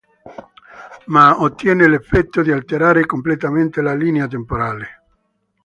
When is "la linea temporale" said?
3.83-5.01